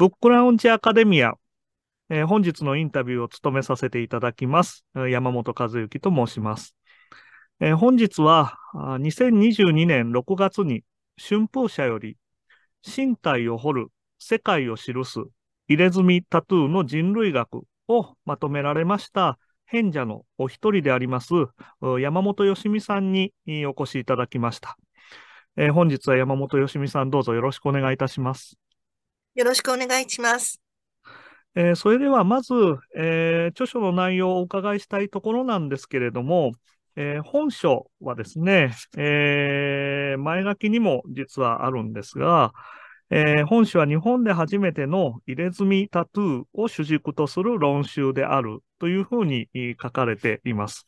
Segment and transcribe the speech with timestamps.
[0.00, 1.34] ブックラウンジアカデミア、
[2.08, 4.82] え本日のインタビューを務めさせていただきます。
[4.94, 6.74] 山本和之と申します。
[7.60, 10.84] え本日は2022年6月に
[11.18, 12.16] 春風社より
[12.82, 15.20] 身体を彫る世界を記す
[15.68, 19.38] 入れ墨タトゥーの人類学をまとめられました
[19.70, 21.34] 賢者のお一人であります
[22.00, 23.34] 山本よしみさんに
[23.66, 24.78] お越しいただきました。
[25.58, 28.56] え本日は山本よしみさんどうぞよろしくお願いいたします。
[29.34, 30.60] よろしくお願いします。
[31.54, 32.54] えー、それではまず、
[32.96, 36.52] えー、著書の内容をお伺いしたいところなんですけれども、
[36.96, 42.52] えー、本書はですね、え前書きにも実はあるんですが、
[43.10, 49.48] え本書は日本で初めての入れ墨タトゥーを主軸とする論集であるというふうに
[49.82, 50.86] 書かれています。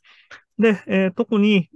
[0.58, 1.68] で、えー、特に、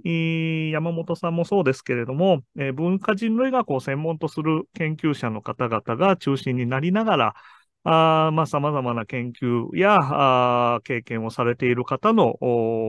[0.71, 7.35] 山本さんもそうですけれども、えー、文化人類学を専門とする研究者の方々が中心になりながら、
[7.83, 12.35] あまあ、様々な研究やあ経験をされている方の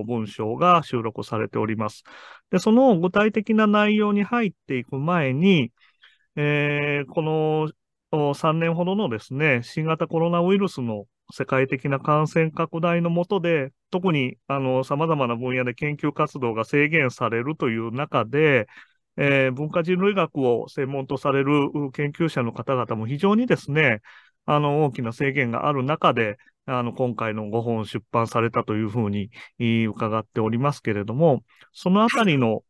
[0.06, 2.02] 文章が収録されております。
[2.50, 5.70] で、その具体的な内容に入っていく前に、
[6.34, 18.66] えー、この3年ほどのですね、新型コロナウイルスの世界的な感染拡大のもとで、特にあの様々な分野で研究活動が制限されるという中で、
[19.16, 24.00] えー、文化人類学を専門とされる研究者の方々も非常にですね、
[24.46, 29.30] あの大きな制限がある中で、あの今回の5本出版されたというふうに
[29.86, 31.42] 伺っておりますけれども、
[31.72, 32.62] そのあたりの、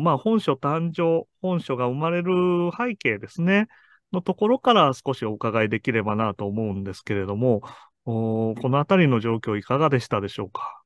[0.00, 2.32] まあ、本書誕生、本書が生まれる
[2.76, 3.68] 背景ですね、
[4.12, 7.62] のところから少しお伺いできればなと思うんですけれども、
[8.06, 10.82] おこのあたりの状況いかがでしたでしょうか？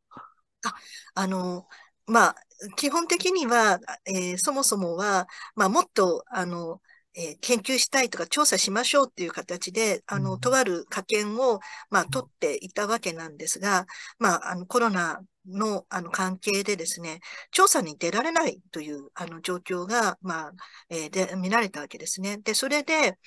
[0.64, 0.74] あ
[1.14, 1.66] あの、
[2.06, 2.34] まあ、
[2.76, 6.80] 基本的には、えー、そもそもは、まあ、もっと、あの、
[7.14, 11.60] えー、研究したいとか調査しましょうっていう形で、あの、とある科研を、
[11.90, 13.86] まあ、取っていたわけなんですが、
[14.18, 17.20] まあ、あの、コロナの、あの、関係でですね、
[17.50, 20.52] 調査に出られないという、あの、状況が、まあ、
[20.88, 22.38] えー、で、見られたわけですね。
[22.38, 23.18] で、それで、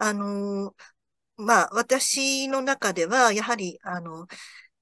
[0.00, 0.74] あの
[1.38, 4.26] まあ、私の中では、やはり、あの、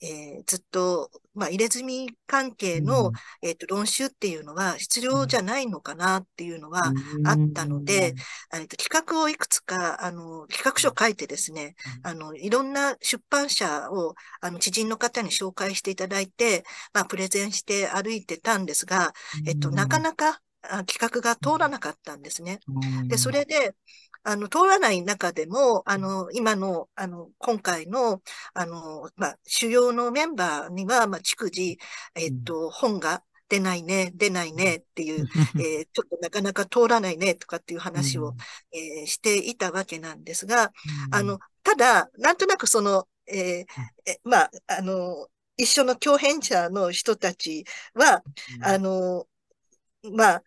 [0.01, 3.13] えー、ずっと、まあ、入れ墨関係の、うん、
[3.43, 6.93] えっ、と、論集っていうのは必要じゃないのかなっていうのは
[7.25, 8.15] あったので、
[8.53, 19.13] うん、えっと、企画をいくつか、あの、企画書を書いてですね、あの、いろんな出版社を、あの、知人の方に紹介していただいて、まあ、プレゼンして歩いてたんですが、
[19.47, 20.41] えっと、なかなか
[20.85, 22.61] 企画が通らなかったんですね。
[23.07, 23.75] で、それで、
[24.23, 28.23] あの、通らない中でも、あの、今の、あの、今回の、
[28.55, 31.79] あの、まあ、主要のメンバーには、まあ、逐次、
[32.15, 38.35] えっと、本が出ないね、出ないねっていう、えー、ちょっとなかなか通らないねとかっていう話を、
[38.73, 40.73] えー、していたわけなんですが、
[41.13, 43.67] あの、ただ、なんとなくその、えー、
[44.07, 48.23] えまあ、あの、一緒の共演者の人たちは、
[48.63, 49.27] あの、
[50.13, 50.43] まあ、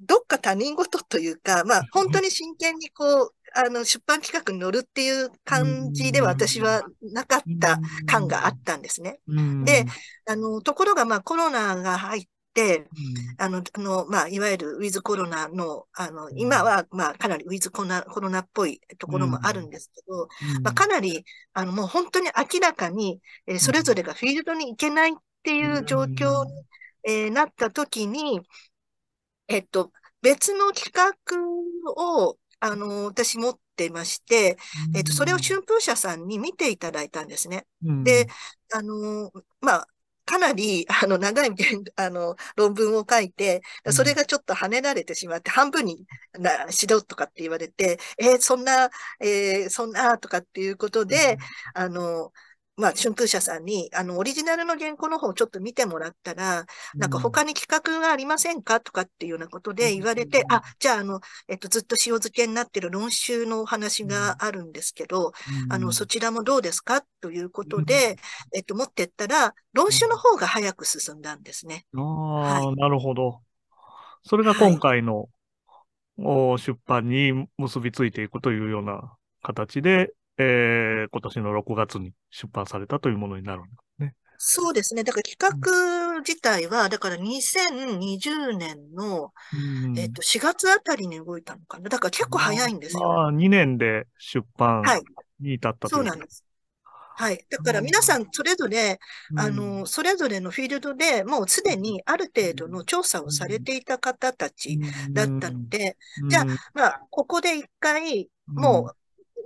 [0.00, 9.20] どっか他人事というか、まあ、本当に真剣にこう、あの、出版企画に乗るっていう感じでは私はなかった感があったんですね。
[9.64, 9.86] で、
[10.26, 12.86] あの、ところが、まあ、コロナが入って、
[13.38, 20.28] あの、あの、まあ、いわゆるウィズコロナの、あの、今は、まあ、かなりウィズコロナコロナっぽいところもあるんですけど、
[20.62, 21.24] まあ、かなり、
[21.54, 26.52] あの、もう本当に明らかに、えー、それぞれがフィールドに行けないっていう状況に、
[27.04, 28.42] えー、なった時に、
[29.48, 29.92] えっと、
[30.22, 34.56] 別の企画を、あの、私持ってまして、
[34.94, 37.66] えっと、それを春風社さんに見ていただいたんですね。
[37.84, 38.26] うん、で、
[38.72, 39.30] あの、
[39.60, 39.88] まあ、
[40.26, 41.50] かなり、あの、長い、
[41.94, 43.62] あの、論文を書いて、
[43.92, 46.04] それがちょっと跳ねられてしまって、半分に
[46.36, 48.90] な、しろとかって言われて、えー、そんな、
[49.20, 51.38] えー、そんな、とかっていうことで、
[51.74, 52.32] あの、
[52.76, 56.66] まあ、春風社さんに、あの、オリジナルの原稿の方をちょっと見てもらったら、
[56.98, 65.32] なんか他に企画がありませんかとかっていうようなことで言われて、あ、じゃあ、あの、えっと、ずっと塩漬けになってる論集のお話があるんですけど、
[65.70, 68.18] あの、そちらもどうですかということで、
[68.54, 71.86] えっと、持ってったら、論集の方が早く進んだんですね。
[71.96, 73.40] ああ、はい、なるほど。
[74.24, 75.28] それが今回の、
[76.18, 84.14] はい、出版に結びついていくというような形で、えー、今年の6月に出版されたというものになるんですね。
[84.38, 85.02] そうですね。
[85.02, 89.32] だから企画自体は、だから2020年の、
[89.84, 91.88] うん、えっ、と、4月あたりに動いたのかな。
[91.88, 93.10] だから結構早いんですよ。
[93.10, 94.82] ああ、2年で出版
[95.40, 96.44] に至ったという、はい、そうなんです。
[97.18, 97.46] はい。
[97.48, 99.00] だから皆さんそれぞれ、
[99.30, 104.78] うん、あの、それぞれのフィールドでもうすでにある程度の調査をされていた方たち
[105.12, 106.44] だったので、うん、じゃあ、
[106.74, 108.96] まあ、ここで一回、もう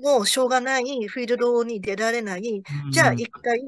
[0.02, 3.61] もうしょうがない、フィールドに出られない、じゃあ一回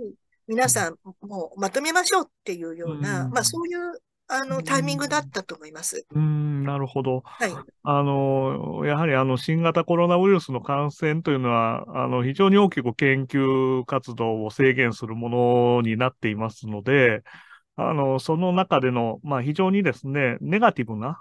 [0.46, 4.00] 皆さんもうまとめましょうっていうような、まあそういう
[4.34, 6.06] あの、タイミングだったと思います。
[6.10, 7.20] うん、なるほど。
[7.22, 7.52] はい。
[7.82, 17.22] あの、やはりあの、新型コロナウイルスの感染というのは、あの、非常に大きく研究活動を制限するものになっていますので、
[17.76, 21.20] あの、その中での、まあ、非常にですね、ネガティブな、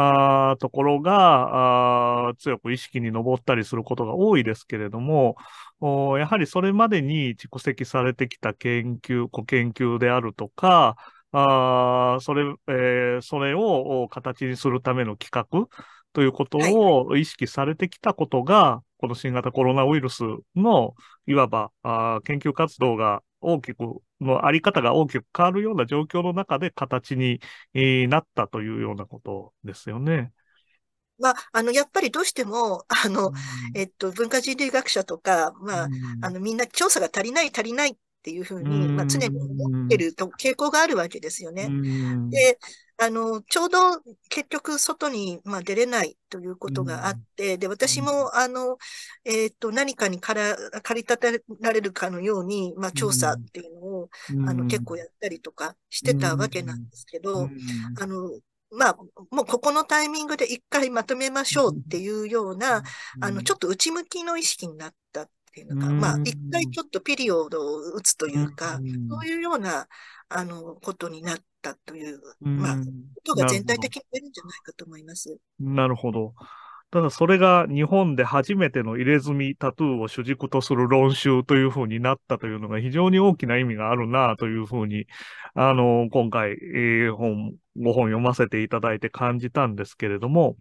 [0.00, 5.34] あところがあ強く意識に上ったりすることが多いですけれども、
[5.80, 10.94] やはりそれまでに蓄積されてきた研究、ご研究であるとか、
[11.32, 15.66] あそれ、えー、それを形にするための企画
[16.12, 20.22] ということを意識されてきたことが、はい、この新型コロナウイルス
[20.54, 20.94] の、
[21.26, 27.40] いわば、あ研究活動が大きく、のあり方が大きく変わるような状況の中で形に、
[27.74, 30.32] えー、なったというようなことですよね。
[31.18, 33.34] まあ、あの、やっぱりどうしても、あの、うん、
[33.74, 41.68] えっと、文化人類学者とか、まあ、うん、あの、みんな調査が足りない足りないっていうふうに、まあ、常に思ってると傾向があるわけですよね。
[42.30, 42.58] で、
[43.00, 43.78] あの、ちょうど
[44.28, 48.76] 結局外に、まあ、出れないということがあって、で、私も、あの、
[49.24, 54.10] えっ、ー、と、何かにから借り立てられるかのように、まあ、調査っていうのを、
[54.48, 57.48] あの、結構やったりとかしてたわけなんですけど、
[58.00, 58.30] あの、
[58.70, 58.96] まあ、
[59.30, 62.82] もうここのタイミングで一回まとめましょうっていうような、
[63.20, 68.78] あの、ちょっと内向きの意識になったっていうのが、まあ、一回ちょっとピリオドを打つというか、
[69.10, 69.88] そういうような、
[70.28, 72.82] あの、ことになったという、まあ、こ
[73.24, 75.36] とが全体的に出るんじゃないかと思います。
[75.58, 76.34] なるほど。
[76.90, 85.04] ただそれが日本で初めての入れ墨タトゥーを主軸とする論集というふうになったというのが非常に大きな意味があるなというふうに、
[85.54, 90.56] あの、今回、えー、本、ご本読ませていただいて感じたんですけれども、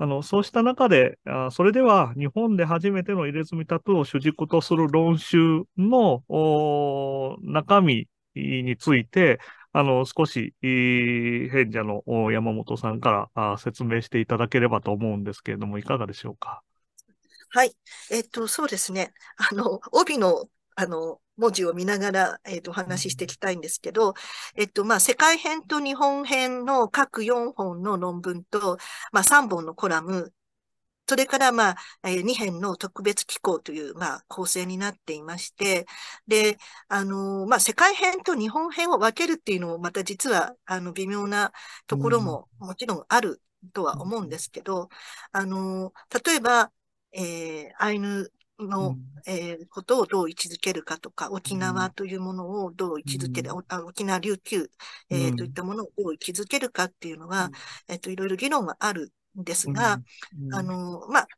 [0.00, 6.22] あの、そうした中で、あそれでは日本で初めての入れ墨タトゥーを主軸とする論集の
[7.42, 9.40] 中身について、
[9.72, 16.62] あの、少し、変者の山本さんからあ説明していただければと思うんですけれども、いかがでしょうか？
[17.50, 17.74] はい。
[18.10, 19.12] えっと、そうですね。
[19.50, 24.14] あの、帯の、あの、文字を見ながら、えっ、ー、と、お話ししていきたいんですけど、
[24.56, 28.78] えっと、まあ、世界編と日本編の各4本の論文と、
[29.12, 30.32] まあ、3本のコラム、
[31.08, 35.86] それから、まあ、えー、2編の特別機構という、まあ、構成になっていまして、
[36.26, 36.58] で、
[36.88, 41.52] あのー、まあ、世界編と日本編を分けるっていうのも、また実は、あの、微妙な
[41.86, 43.40] ところももちろんある
[43.72, 44.90] とは思うんですけど、
[45.32, 46.70] あのー、例えば、
[47.12, 48.96] えー、アイヌの、
[49.26, 54.70] えー、ことをどう位置づけるかとか、沖縄というものをどう位置づける、うん、沖縄琉球、
[55.10, 57.50] えー、といったものをどう位置づけるかっていうのは、
[57.88, 60.00] えっ、と、いろいろ議論はあるんですが、
[60.52, 61.28] あの、まあ、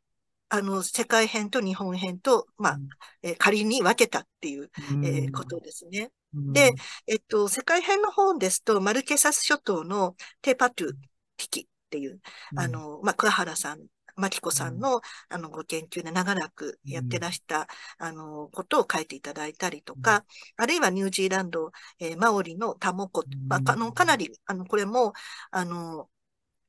[0.49, 2.77] あの、世界編と日本編と、まあ、
[3.23, 4.69] えー、仮に分けたっていう、
[5.03, 6.11] えー、ことですね。
[6.33, 6.73] で、
[7.07, 10.93] えっと、世界編の方ですと、マルケサス諸島のテーパトゥ
[11.37, 12.19] 危機っていう、
[12.55, 13.79] あの、まあ、桑原さん
[14.15, 20.25] マキコさんの、あの、ご研究で長らくやってらした、あの、ことを書いていただいたりとか、
[20.57, 25.13] あるいはニュージーランド、えー、マオリのタモコ、まあ、あの、かなり、あの、これも、
[25.51, 26.09] あの、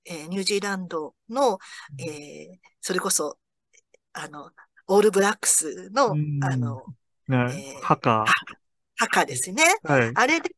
[0.04, 1.58] えー、ニュージーランドの、
[1.99, 3.38] えー、それこそ、
[4.12, 4.50] あの、
[4.88, 6.82] オールブラックスの、あの、
[7.28, 8.25] ね、えー、ハカ。
[8.96, 9.62] ハカですね。
[9.84, 10.50] はい、あれで、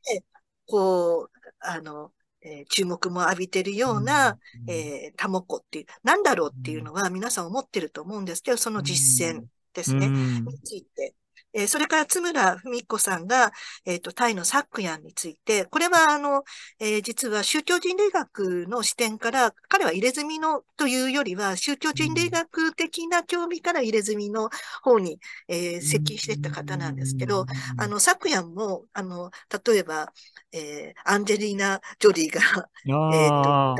[0.66, 2.12] こう、あの、
[2.44, 11.14] えー、注目も浴びてるような、うん、えー、タモコっていう、なんだろうっていうのは皆さん思ってると思うんですけど、その実践ですね、うん、について。
[11.54, 13.52] えー、それから津村文子さんが、
[13.84, 16.42] えっ、ー、と、タイのサックヤンについて、これはあの、
[16.80, 24.50] えー、実は宗教人類学の視点から、彼は入れ墨のというよりは、宗教人類学的な興味から入れ墨の
[24.82, 25.18] 方に、
[25.49, 27.46] えー、接近していった方なんですけど、
[27.78, 29.30] あの、サックヤンも、あの、
[29.66, 30.12] 例えば、
[30.52, 32.68] えー、アンジェリーナ・ジョリーが、
[33.14, 33.76] えっ、と、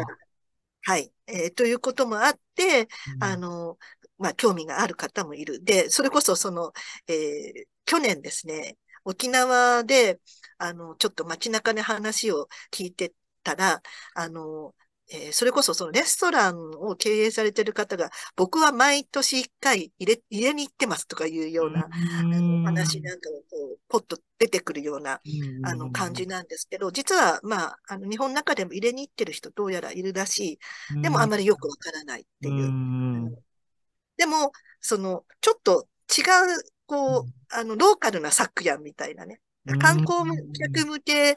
[0.87, 2.89] はい、えー、ということもあって、
[3.21, 3.79] あの、
[4.25, 5.63] まあ、興味がある方もいる。
[5.63, 6.73] で、それこそその、
[7.09, 10.19] えー、去年ですね、沖縄で、
[10.57, 13.13] あの、ちょっと街中で話を聞いて
[13.43, 13.83] たら、
[14.15, 14.75] あの、
[15.13, 25.21] えー、それこそそのレストランを経営されている方が、僕は毎年一回入れ、入れに行ってますとかいうような、あの話なんかをこう、ポッと出てくるような、
[25.65, 30.59] あの感じなんですけど、実は、まあ、あの、日本の中でも入れに行ってる人どうやらいるらし
[30.95, 31.03] い。
[31.03, 33.45] でもあまりよくわからないっていう。
[34.17, 36.25] でも、その、ちょっと違う、
[36.87, 39.41] こう、あの、ローカルなサックヤンみたいなね。
[39.79, 41.37] 観光客向け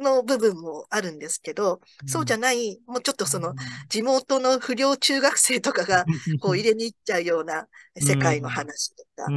[0.00, 3.54] の部分もあるんですけど、そうじゃない、もうちょっとその
[3.88, 6.04] 地元の不良中学生とかが
[6.38, 7.66] こう入れに行っちゃうような
[7.98, 9.34] 世界の話とか、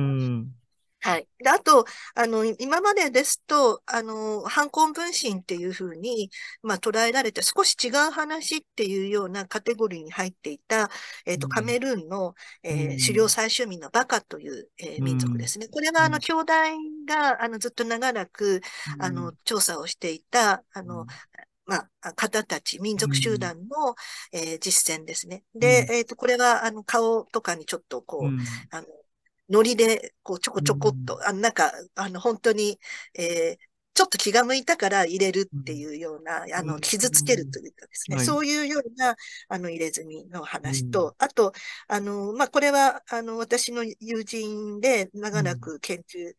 [0.99, 1.27] はい。
[1.39, 1.85] で、あと、
[2.15, 6.31] あの、今までですと、あの、反婚分身っていうふうに、
[6.63, 10.89] まあ、捉えられて、少し違う話っていうようなカテゴリーに入っていた、
[11.25, 15.67] えっ、ー、と、カメルーンの、えー、狩猟採集民のバカという、えー、民族ですね。
[15.67, 16.53] これは、あの、兄弟
[17.07, 18.61] が、あの、ずっと長らく、
[18.99, 21.05] あの、調査をしていた、あの、
[21.67, 23.95] まあ、方たち、民族集団の、
[24.31, 25.43] えー、実践ですね。
[25.53, 28.29] で、えっ、ー、と、これは、あの、顔とかにちょっとこう、
[28.71, 28.87] あの、
[29.49, 32.79] ノリで、こう、ちょこちょこっと、あなんか、あの、本当に、
[33.17, 39.15] えー、ちょっと気が向いたから入れるっていうような、あの、傷つけるというかですね、そういうような、
[39.49, 41.51] あの、入れ墨の話と、あと、
[41.87, 46.31] あの、まあ、これは、あの、私の友人で長らく研究、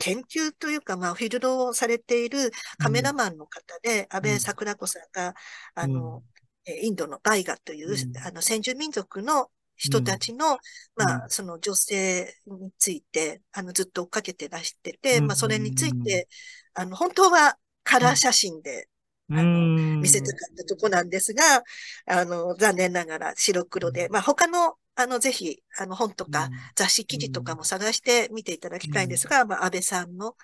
[0.00, 5.34] 研究というか、まあ、フィールドをされているカメラマンの方で、安倍桜子さんが、
[5.76, 6.24] あの、
[6.66, 7.94] インドのバイガという、
[8.26, 10.58] あの、先住民族の人たちの、うん、
[10.96, 16.28] まあ、その女性について、あの、ずっと追っかけてらしてて、うん、まあ、それについて、
[16.74, 18.88] あの、本当はカラー写真で、
[19.30, 21.62] あの、見せたかったとこなんですが、
[22.06, 30.36] あの、残念ながら白黒で、まあ、他の、あの、ぜひ、あの、本とか雑誌記事とかも探して見ていただきたいんですが、まあ、安倍さんの、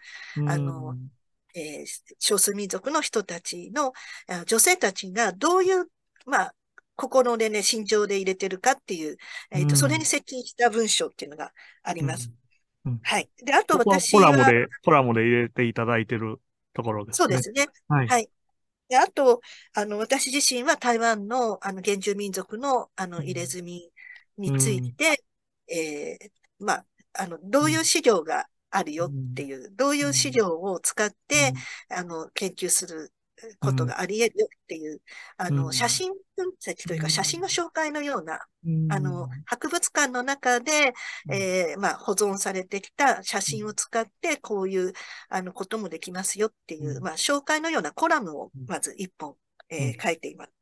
[0.49, 0.97] あの、
[1.55, 1.87] えー、
[2.19, 3.93] 少数民族の人たちの、
[4.47, 5.87] 女性たちがどういう、
[6.27, 6.55] まあ、
[6.97, 9.17] 心でね、心情で入れてるかっていう、
[9.51, 12.29] えっ、ー、と、それに接近した文章っていうのがあります。
[12.29, 12.41] うん
[12.83, 13.29] うん、はい。
[13.45, 14.31] で、あと私は。
[14.31, 16.41] コラムで、コラムで入れていただいてる
[16.75, 17.17] ところですね。
[17.17, 17.67] そうですね。
[17.89, 18.09] はい。
[18.09, 18.31] はい。
[18.89, 19.41] で、あと、
[19.75, 23.93] あの、私自身は台湾の、あの、原住民族の、あの、入れ墨
[24.39, 25.23] について、
[25.71, 31.53] うん、えー、まあ、あの、どういう資料があるよっていう、どういう資料を使って、
[31.89, 33.13] あの、研究する
[33.61, 35.01] ことがあり得るよっていう、
[35.37, 38.41] あの、写真分析というか、写真の紹介のような、
[38.91, 40.93] あの、博物館の中で、
[41.31, 44.93] えー、まあ、保存されてきた写真を使って、こういう、
[45.29, 49.35] あの、こともできますよっていう、まあ、紹介のようなコラムを、まず一本、
[49.69, 50.53] えー、書いています。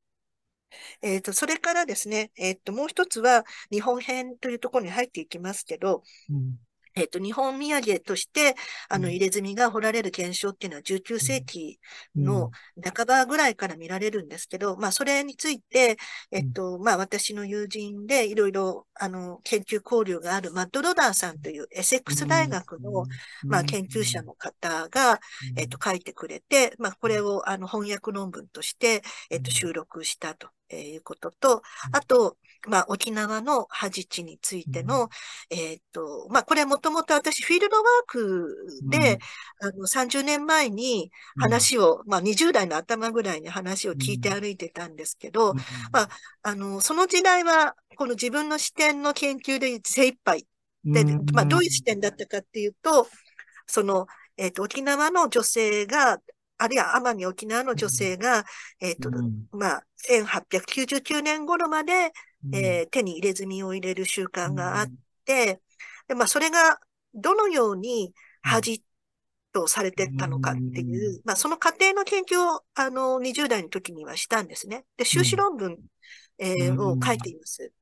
[1.01, 6.57] えっ、ー、と、それからですね、えっ、ー、と、もう一つは、日本編というところに入っていきますけど、うん
[6.99, 8.55] えっ、と、日本土産として、
[8.89, 11.79] あの、入れ墨が掘られる現象っていうのは19世紀
[12.17, 12.51] の
[12.83, 15.97] 半ばぐらいから見られるんですけど、まあ、それについて、
[16.31, 23.05] えっ、と、まあ、私の友人でいろいろ、あの、研究交流があるマッド・ロダーさんというエセックス大学の、
[23.45, 25.21] まあ、研究者の方が、
[25.57, 35.09] えっ、と、書いてくれて、まあ、これを、あの、翻訳論文として、えっ、と、収録したということと、あと、まあ、沖縄の恥地についての、
[35.51, 38.57] えー、っと、まあ、これはもともと私、フィールドワーク
[38.91, 39.19] で、
[39.63, 45.57] うん、あの、30年前に話を、うん、まあ、20代の頭ぐらいに話を聞いて歩いてたんですけど、うん、
[45.93, 46.09] まあ、
[46.43, 50.47] あの、その時代は、この自分の視点の研究で精一杯
[50.85, 53.09] で、まあ、どういう視点だったかっていうと、
[53.67, 54.07] その、
[54.37, 56.19] えっ、と、沖縄の女性が、
[56.59, 58.45] あるいは奄美沖縄の女性が、
[58.81, 59.11] えっ、と、
[59.53, 62.13] まあ、1899年頃まで、
[62.53, 64.87] えー、手に入れ墨を入れる習慣があっ
[65.25, 65.61] て、
[66.09, 66.79] でまあ、それが
[67.15, 68.13] どのように
[68.43, 68.83] 恥
[69.53, 74.85] とされてったのかっていう、まあ、その過程の研究を、あの、20代の時にはしたんですね。
[74.97, 75.79] で、修士論文、
[76.39, 77.73] えー、を書いています。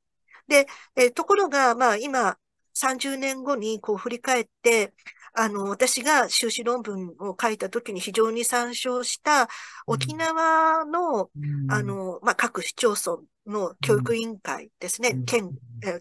[0.49, 0.67] で、
[0.97, 2.37] えー、ところが、まあ、今、
[2.75, 4.93] 30年後にこう振り返って、
[5.39, 9.49] あの、私が修士論文を書いた時に非常に参照した
[9.87, 15.51] 沖縄の、うん、あの、まあ、各市町村の教育委員会ですね、うん、県、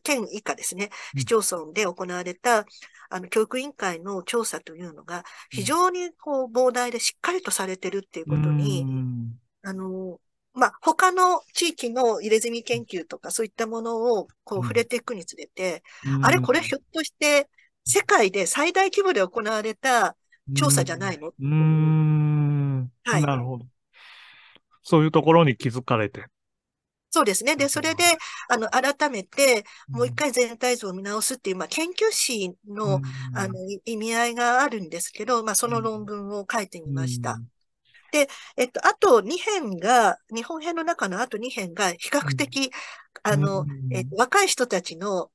[0.04, 2.65] 県以下ですね、市町村で行われた、
[3.10, 10.22] あの、教育委員会の調査というのが、非常にこう、膨大でしっかりとされてるっていうことに、うん、あの、
[10.54, 17.50] まあ、他の地域の入れ墨研究とかそういったものをこう触れていくにつれて、うん、あれこれひょっとして
[17.86, 20.15] 世界で最大規模で行われた
[20.54, 21.32] 調査じゃないの？
[21.39, 22.92] うん。
[23.04, 23.22] はい。
[23.22, 23.65] なるほど。
[24.84, 26.25] そういうところに気づかれて。
[27.12, 27.56] そうですね。
[27.56, 28.04] で、それで、
[28.50, 29.63] あの、改めて、
[29.94, 33.01] もう一回全体像を見直すっていう、まあ、研究士の、
[33.32, 33.54] あの、
[33.86, 37.42] 意味合いがあるんですけど、まあ、その論文を書いてみました。
[38.12, 38.27] で、
[38.58, 42.72] えっと、あと2編が、日本編の中のあと2編が、比較的、
[43.24, 45.32] あの、えっと、若い人たちの、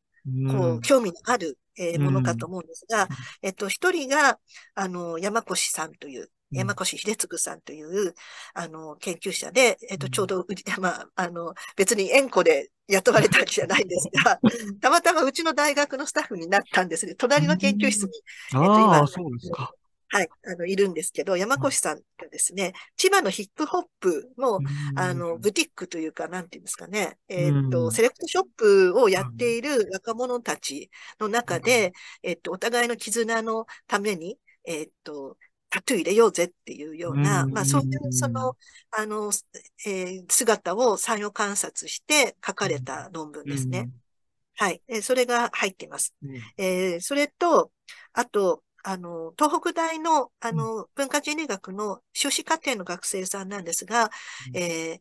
[0.46, 3.08] こう、興味のある、えー、ものかと思うんですが、
[3.42, 4.38] えっと、一人が、
[4.74, 8.14] あの、山越さんという、山越秀次さんという、
[8.54, 10.44] あの、研究者で、えっと、ちょうど、
[10.80, 14.38] まあ、あの、別に縁故で雇われたわけじゃないんですが、
[14.80, 17.14] たまたまうちの大学のスタッフになったんですね。
[17.14, 18.10] 隣の研究室に、
[18.54, 19.72] えっと、今、そうですか。
[20.12, 24.58] はい、あの、いるんですけど、山越さんがですね、千葉のヒップホップの、
[24.96, 30.90] あの、ブティックというか、なんていうんですかね、えっと、セレクトショップをやっている若者たち
[31.20, 31.92] の中で、
[32.24, 35.36] えっと、お互いの絆のために、えっと、
[35.68, 38.56] タトゥー入れようぜっていうような、まあそういう、その、
[38.90, 39.30] あの、
[39.86, 43.90] えー、姿を産業観察して書かれた論文ですね。
[44.56, 44.82] はい。
[44.88, 46.14] えそれが入っています。
[46.58, 47.70] えー、それと、
[48.12, 54.10] あと、あの、東北大の、あの、文化人類学の修士課程の学生さんなんですが、
[54.48, 55.00] うん、え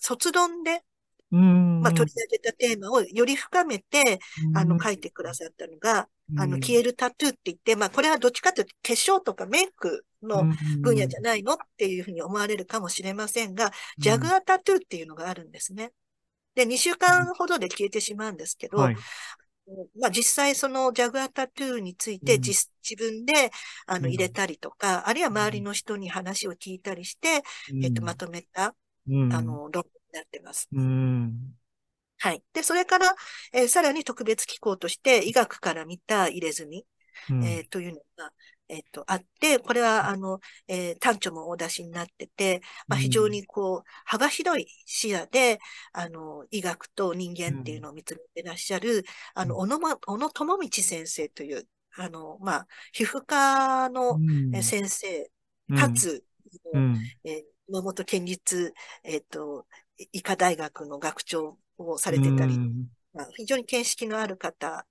[0.00, 0.82] 卒論で、
[1.30, 4.20] まあ、取り上げたテーマをより深めて、
[4.54, 6.08] あの、書いてくださったのが、
[6.38, 10.44] あの、消えるタトゥーって言って、まあ、これはどっちかというと、化粧とかメイクの
[10.80, 15.92] 分野じゃないのっていうふうに思われるかもしれませんが、ジャグアタトゥーっていうのがあるんですね。
[16.54, 18.96] で、2週間ほどで消えてしまうんですけど、はい、
[19.98, 23.50] まあ、実際そのジャグアタトゥーについて自,、自分で
[23.86, 27.42] あの入れたりとか、あるいは周りの人に話を聞いたりして、
[27.82, 28.74] えっと、まとめた、あ
[29.08, 30.68] の、論文になってます。
[32.18, 32.42] はい。
[32.52, 33.14] で、それから、
[33.52, 36.86] えー、さらに特別機構として医学から見た入れ墨、
[37.42, 38.32] えー、というのが、
[38.68, 45.58] えっと、あって、これは、あの、えー、単調もお出しになってて、まあ、非常にこう、幅広い視野で、
[45.92, 49.04] あの、医学と人間っていうのを見つめてらっしゃる、
[49.34, 54.18] あの、小野、ま、小野智道先生という、あの、まあ、皮膚科の
[54.62, 55.30] 先生、
[55.76, 56.24] かつ、
[57.24, 59.66] えー、熊本県立、えっ、と、
[60.12, 62.58] 医科大学の学長をされてたり、
[63.12, 64.86] まあ、非常に見識のある方、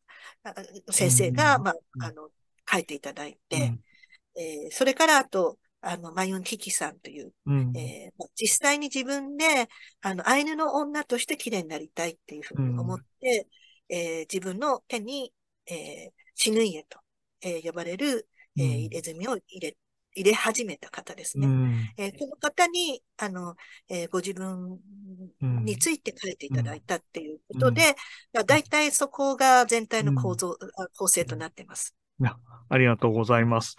[0.92, 2.30] 先生が、まあ、あの、
[2.72, 9.68] 書いていただいて、うん、えー、それからあと、あの、マユン・キキさんという、うん、えー、実際に自分で、
[10.02, 13.48] あの、アイヌの女として綺麗になりたいっていうふうに思って、
[13.90, 15.34] うん、えー、自分の手に、
[15.68, 17.00] えー、死ぬ家と、
[17.42, 19.78] えー、呼ばれる、えー、入れ墨を入れ、
[20.16, 21.48] 入れ始めた方ですね。
[21.48, 23.56] うん、えー、この方に、あの、
[23.90, 24.80] えー、ご自分
[25.42, 27.96] について書いていただいたっていうことで、
[28.34, 30.58] うん、だいたいそこが全体の構造、
[30.96, 31.94] 構成となっています。
[32.70, 33.76] ありがとうございます。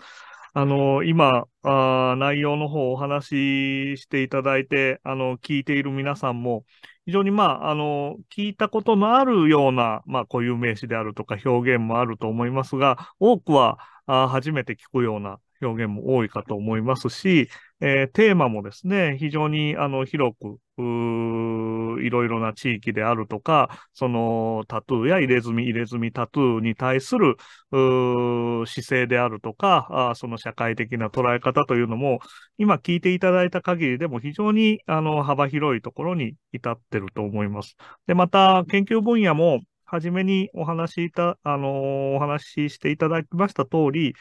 [0.52, 6.64] あの、今、あ内容の方をお話ししていただいて、あの、聞いている皆さんも、
[7.06, 17.48] 非常にまあ、あの、聞いたことのあるような、まあ、固有名詞であるとか表現もあると思いますが、多くはあ初めて聞くような表現も多いかと思いますし、
[17.80, 27.36] えー、テーマもですね、非常にあの広く、いろいろな地域であるとか、そのタトゥーや入れ墨、入れ墨タトゥーに対する
[27.70, 32.20] 姿勢であるとかあ、その社会的な捉え方というのも、
[32.58, 37.76] 今聞いていただいた限りでも非常にあの幅広いところに至ってると思います。
[38.06, 44.14] で、また研究分野も、はじめにお話しいた、あのお話ししていただきました通り、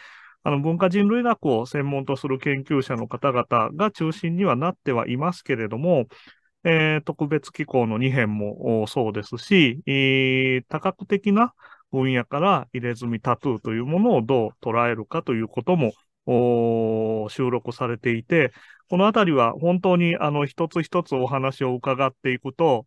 [0.43, 6.05] あの文化人類学を専門とする研究者の方々が中心にはなってはいますけれども、
[6.65, 11.53] えー、特別機構の2編もそうですし、えー、多角的な
[11.91, 15.93] 分野から入れ墨タトゥーというものをどう捉えるかということも
[17.29, 18.51] 収録されていて、
[18.89, 22.85] このあたりは本当にあの一つ一つお話を伺っていくと、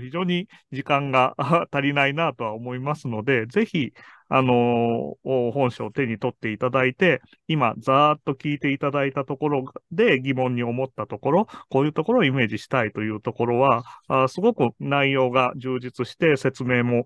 [0.00, 1.34] 非常に時間が
[1.72, 3.92] 足りないなとは思いますので、ぜひ、
[4.28, 17.04] あのー、本書を手に取っていただいて、今、ざーっと聞いていただいたところで疑問に思ったところ、こういうところをイメージしたいというところは、あすごく内容が充実して説明も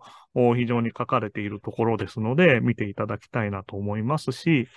[0.54, 4.68] 非常に書かれているところですので、見ていただきたいなと思いますし、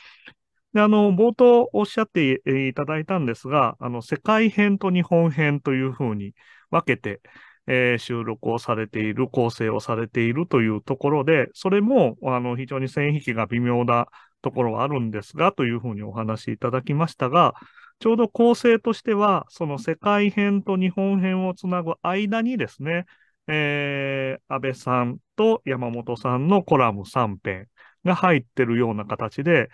[0.73, 6.33] で、あの、冒頭おっしゃっていただいたんですが、あの、世界編と日本編というふうに
[6.69, 7.21] 分けて、
[7.67, 14.07] えー、収録をされている、構成をされているというところで、それも、あの、非常に線引きが微妙な
[14.41, 17.53] ところはあるんですが、というふうにお話しいただきましたが、
[17.99, 23.05] ちょうど構成としては、その世界編と日本編をつなぐ間にですね、
[23.47, 27.67] えー、安倍さんと山本さんのコラム3編
[28.03, 29.69] が入ってるような形で、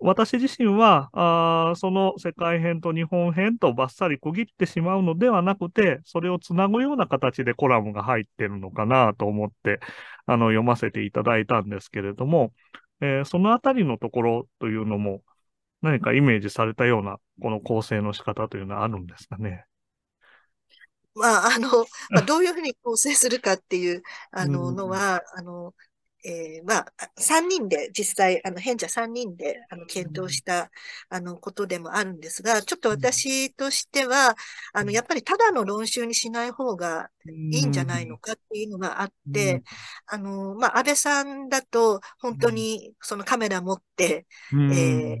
[0.00, 9.80] 私自身はあ、その世界編と日本編とバッサリ区切ってしまうのではなくて、それをつなぐような形でコラムが入ってるのかなと思って、
[10.26, 12.52] あの、読ませていただいたんですけれども、
[13.00, 15.22] えー、そのあたりのところというのも、
[15.82, 19.64] 何かイメージされたような、この構成の仕方というのはあるんですかね？
[21.14, 21.68] まあ、あの、
[22.10, 24.02] まあ、どういうふうに構成するかっていう、
[24.32, 25.72] あの、のは、あの、
[26.24, 26.86] えー、まあ、
[27.18, 30.70] 3人で、実際、あの、変者3人で、あの、検討した、
[31.10, 34.34] あの、ことでもあるんですが、ちょっと私としては、
[34.72, 37.10] あの、やっぱりただの論集にしない方が
[37.50, 39.62] いいんじゃないのかっていうのがあって、
[40.06, 44.26] あの、まあ、安倍さんだと、本当に、そのカメラ持って、
[44.72, 45.20] え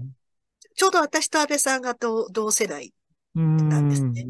[0.74, 2.94] ちょうど私と安倍さんが同同世代
[3.34, 4.26] なんですね。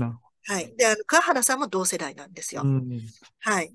[0.47, 0.75] はい。
[0.77, 2.63] で、あの、桑原さんも同世代なんですよ。
[3.41, 3.73] はい。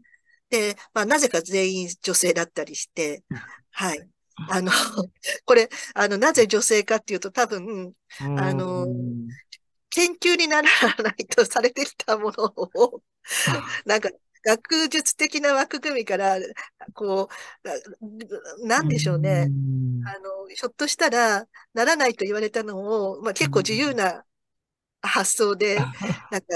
[0.49, 3.23] で、まあ、なぜか全員女性だったりして、
[3.71, 4.09] はい。
[4.49, 4.71] あの、
[5.45, 7.93] これ、あの、なぜ女性かっていうと多分、
[8.35, 8.87] あの、
[9.89, 10.69] 研究になら
[11.03, 13.01] ないとされてきたものを、
[13.85, 14.09] なんか、
[14.43, 16.37] 学術的な枠組みから、
[16.93, 17.29] こ
[18.61, 19.51] う、なんでしょうね。
[20.03, 22.79] あの、ひょっとしたら、ならないと言われたの
[23.13, 24.25] を、まあ、結構自由な
[25.01, 25.91] 発想で、
[26.29, 26.47] なんか、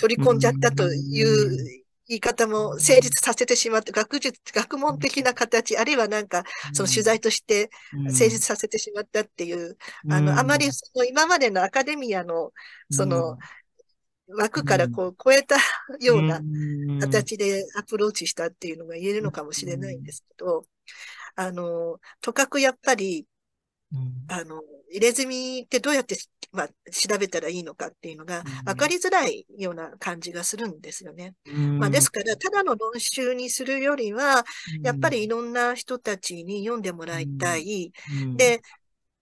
[0.00, 7.70] 取り込んじゃったという言い方も成立させてしまって、学術、学問的な形、あるいはなんか、その取材として
[8.10, 9.76] 成立させてしまったっていう、
[10.08, 12.52] あの、あまりその今までのアカデミアの、
[12.90, 13.38] その、
[14.28, 15.56] 枠からこう超えた
[16.00, 16.40] ような
[17.00, 20.66] 形でアプローチしたっていうのが言えるのかもしれないんですけど、
[21.36, 23.26] あの、とかくやっぱり、
[24.28, 24.62] あの、
[24.94, 26.16] 入れ墨ってどうやって、
[26.52, 31.34] まあ、調べたらいいのかっていうのが分かりづらいような感じがするんですよね。
[31.80, 34.44] まあ、ですから、ただの論集にするよりは、
[34.84, 37.92] やっぱりいろんな人たちに読んでもらいたい。
[38.36, 38.62] で、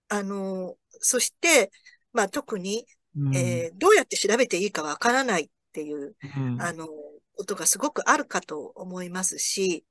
[0.09, 1.71] あの、そして、
[2.13, 2.85] まあ、特に、
[3.33, 6.15] えー、どうやって調べていいかわからないっていう、
[6.59, 6.87] あの、
[7.35, 9.85] ことがすごくあるかと思いますし、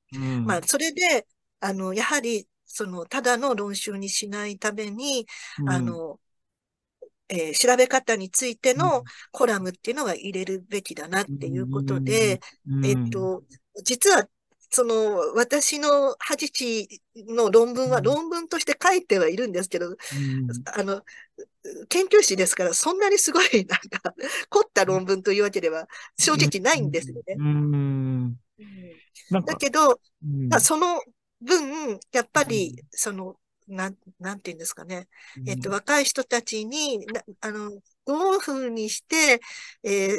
[0.46, 1.26] まあ、それで、
[1.58, 5.26] あの、やはりその、ただの論集にしないために、
[5.60, 6.18] うん、あの、
[7.28, 13.42] えー、調べ方についてのコラムっていうのは入れるべきだなっていうことで、うん、えっと、
[13.84, 14.26] 実は、
[14.70, 19.96] その、私の恥知の論文は論文として書いてはいるんですけど、うん、
[20.64, 21.02] あの、
[21.90, 24.14] 研究誌ですから、そんなにすごい、なんか、
[24.48, 25.86] 凝った論文というわけでは
[26.18, 27.36] 正直ないんですよね。
[29.44, 30.00] だけど、
[30.48, 31.00] まあ、その
[31.42, 33.36] 分、やっぱり、その、
[33.68, 35.08] なん、なんて言うんですかね。
[35.46, 37.06] えっと、若い人たちに、
[37.40, 37.70] あの、
[38.06, 39.40] どういうふうにして、
[39.82, 40.18] えー、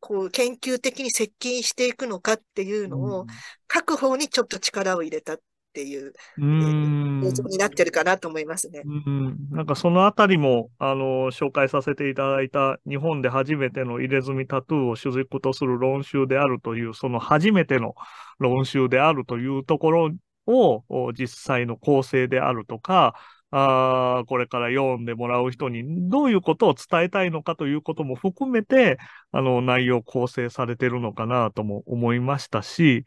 [0.00, 3.26] こう、研究的に接近していくのかっていうのを、
[3.72, 5.40] 書く方にちょっと力を入れたっ
[5.72, 8.82] ていう、うん、になってるかなと思いますね。
[8.84, 17.94] うん、なんかそのあたりも、あの、紹介させていただいた日本で初めての入れ墨タトゥーを主軸とする論集であるという、その初めての
[18.38, 20.10] 論集であるというところ
[20.46, 23.14] を実際の構成であるとか、
[23.54, 28.98] あこれから読んでもらう人にどういうことを伝えたいのかということも含めて、
[29.30, 33.04] あの、内容構成されてるのかなとも思いましたし、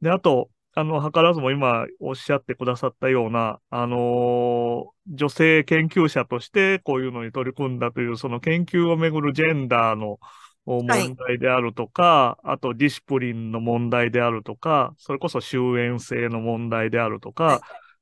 [0.00, 10.20] で、あと、あの、図らずも今おっしゃってくださったような、あのー、女性研究者としてこういうのに取り組んだという、その研究をめぐるジェンダーの
[10.66, 17.60] 問題であるとか、はい、あとディシプリンの問題であるとか、それこそ終焉性の問題であるとか、はい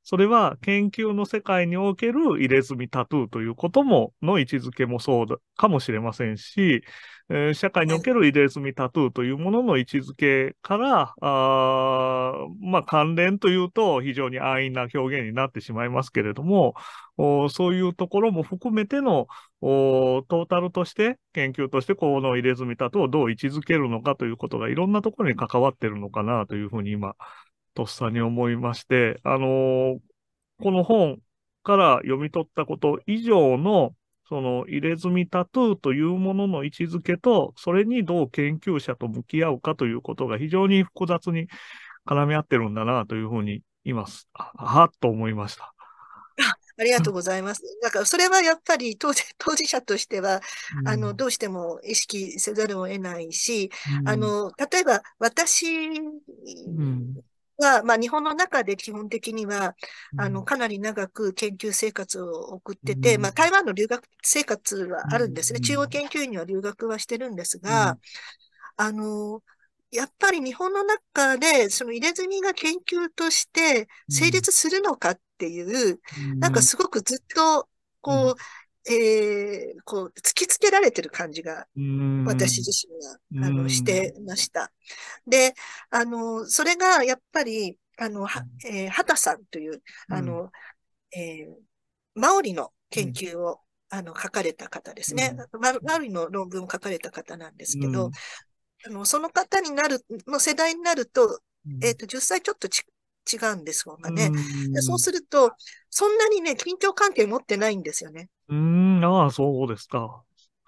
[0.09, 6.81] それは研究の世界における入れ墨タトゥーということも、の位置づけもそうだかもしれませんし、
[7.29, 16.73] えー、社会における入れ墨タトゥーというものの位置づけから、あまあ関連というと非常に安易な表現になってしまいますけれども、
[17.51, 19.27] そういうところも含めての
[19.61, 27.13] トータルとして研究としてこの入れ墨タトゥーをどう位置づけるのかということがいろんなところに関わってるのかなというふうに今
[27.79, 29.99] とっさに思いまして、あのー、
[30.61, 31.19] この本
[31.63, 33.95] から読み取ったこと以上の、
[34.27, 41.47] その入れ墨タトゥーというものの位置づけと、それにどう研究者と向き合うかということが非常に複雑に
[42.05, 45.73] 絡み合ってるんだなというふうに今、はっと思いました。
[46.79, 47.61] ありがとうございます。
[47.81, 50.41] だからそれはやっぱり当事 当事者としては、
[50.79, 55.65] うん、あの、どうしても意識せざるを得ないし、うん、あの、例えば私
[57.59, 59.75] は、まあ、日本の中で基本的には、
[60.17, 65.59] あの、かなり長く研究生活を送ってて、まあ、台湾の留学生活はあるんですね。
[65.59, 67.97] 中央研究院には留学はしてるんですが、
[68.77, 69.41] あの、
[69.91, 75.99] やっぱり日本の中で、その入れ墨が研究として成立するのかっていう、
[76.39, 77.67] なんかすごくずっと、
[78.01, 78.35] こう、
[78.89, 81.67] えー、こう、突きつけられてる感じが、
[82.25, 84.71] 私自身は、あの、してました。
[85.27, 85.53] で、
[85.91, 90.49] あの、それが、やっぱり、あの、は、えー、畑さんという、あの、
[91.15, 91.53] えー、
[92.15, 95.35] マオリの研究を、あの、書かれた方ですね。
[95.81, 98.09] マオリの論文を書かれた方なんですけど、
[98.85, 101.41] あの、その方になる、の世代になると、
[101.83, 102.83] えっ、ー、と、10歳ちょっとち
[103.31, 104.31] 違うんですがね。
[104.71, 105.51] でそうすると、
[105.91, 108.29] そんなにね、緊張関係持ってないんですよね。
[108.49, 110.23] うん、ああ、そうですか。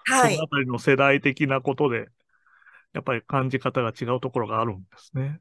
[0.05, 0.35] はい。
[0.35, 2.07] そのあたりの世代的なことで、
[2.93, 5.39] やっぱり感じ方が違うところがあるんですね。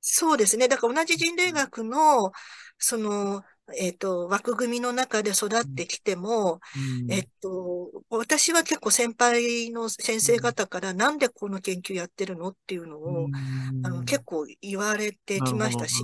[0.00, 0.66] そうですね。
[0.66, 2.32] だから同じ人類学の、
[2.78, 3.44] その、
[3.76, 6.60] えっ、ー、と、枠組みの中で育ってきても、
[7.04, 16.02] うん、えっと、私は結構先輩の先生方からなんでこの研究やってるのっていうのを、うん、あの結構言われてきましたし、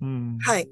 [0.00, 0.68] うん、はい。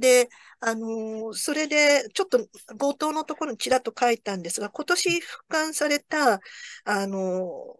[0.00, 0.28] で、
[0.60, 2.38] あのそれで、ちょっと
[2.76, 6.40] 冒頭のところにちらっと書いたんですが、今年俯瞰された、
[6.84, 7.76] あの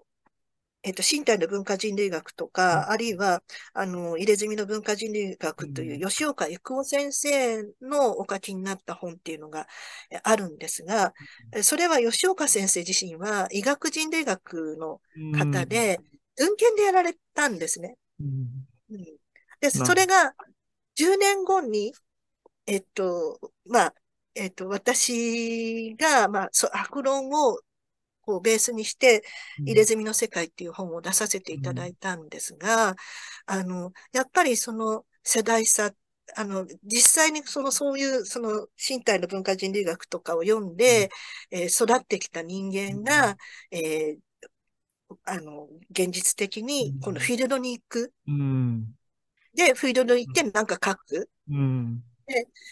[0.83, 3.43] えっと、身体の文化人類学とか、うん、あるいは、
[3.75, 9.67] あの、入れ墨の文化人類学という吉岡郁夫先生のお書きになった本っていうのが
[10.23, 11.13] あるんですが、
[11.63, 15.01] それは吉岡先生自身は医学人類学の
[15.39, 16.01] 方で、
[16.39, 17.97] 文献でやられたんですね。
[18.19, 19.05] うん、
[19.61, 20.33] で、それが
[20.97, 21.93] 10年後に、
[22.71, 23.95] えっと、まあ、
[24.35, 27.59] えっと、私が、まあ、そう、悪論を
[28.27, 29.25] をベースにして、
[29.59, 32.95] 入れ墨の世界っていう本を出させていただいたんですが、
[33.47, 35.93] あの、やっぱりその世代差、
[36.37, 41.11] あの、実際にその、そういう、その、身体の文化人類学とかを読んで、
[41.51, 43.37] えー、育ってきた人間が、
[43.73, 44.19] えー、
[45.25, 48.13] あの、現実的に、このフィールドに行く。
[48.29, 48.95] うん、
[49.55, 51.29] で、フィールドに行って何か書く。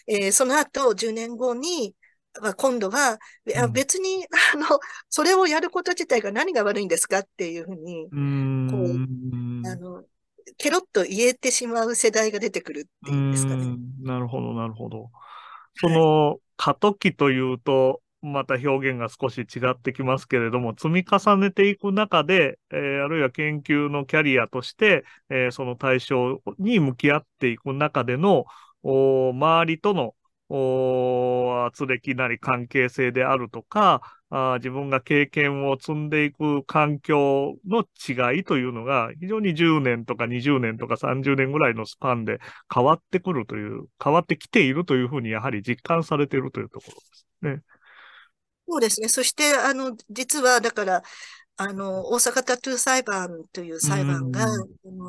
[0.07, 1.95] えー、その後、10年後に、
[2.41, 4.67] まあ、今度は、うん、別に、あの、
[5.09, 8.09] それをやること自体が何が悪いんですかっていうふうに、
[8.71, 10.05] こう、あの、
[10.57, 13.77] ケロッと言えてしまう世代が出てくるっていうんですかね。
[14.03, 15.11] なるほど、なるほど。
[15.75, 28.45] その、過渡期というと、また表現が少し違ってきますけれども、積み重ねていく中で、えー、あるいは研究のキャリアとして、えー、その対象に向き合っていく中での、
[28.83, 30.15] 周りとの
[31.67, 37.81] 圧力なり関係性であるとか、あ自分が経験を積んでいく環境の
[38.33, 42.39] 違いというのが非常に10年とか20年とか30年ぐらいのスパンで
[42.73, 47.63] 変わってくるという、変わってきているというふうにやはり実感されているというところですね。
[48.69, 49.09] そうですね。
[49.09, 51.03] そして、あの、実は、だから、
[51.57, 54.47] あの、大阪タトゥー裁判という裁判が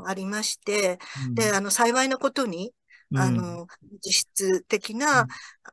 [0.07, 0.99] ありまして、
[1.35, 2.73] で、あの、幸いなことに、
[3.13, 3.67] あの、
[4.05, 5.27] 実質的な、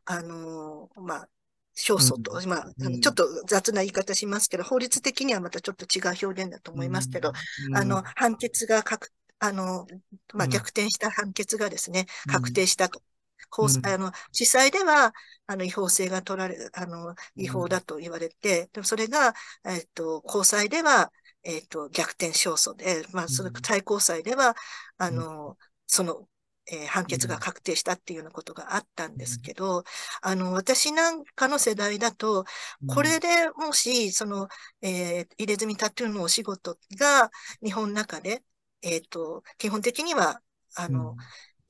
[0.05, 1.29] あの、まあ、
[1.77, 7.33] 勝訴と、まあ、ちょっと雑な言い方しますけど、法律的にはまたちょっと違う表現だと思いますけど、
[7.71, 9.87] あの、判決が確、あの、
[10.35, 13.03] まあ、逆転した判決がですね、確定したと。
[13.51, 15.13] 高裁、あの、地裁では、
[15.47, 24.57] あの、違法性が取られ、あの、違法だと言われて、でもそれが、えっと、高裁では、えっと、逆転勝訴で、まあ、その最高裁では、
[24.99, 26.29] あの、その
[26.71, 29.85] えー、判決が確定したっていうようなことがあったんですけど、
[30.23, 32.45] あの、私なんかの世代だと、
[32.89, 34.49] これでもし、その、
[34.83, 37.31] えー、入れ墨タトゥーのお仕事が
[37.63, 38.43] 日本の中で、
[38.83, 40.41] えっ、ー、と、基本的には、
[40.75, 41.17] あの、